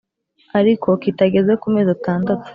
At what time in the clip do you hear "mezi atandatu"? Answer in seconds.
1.73-2.47